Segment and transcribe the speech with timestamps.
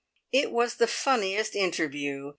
[0.31, 2.29] It was the funniest interview!